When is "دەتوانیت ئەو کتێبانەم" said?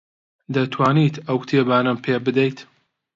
0.53-1.97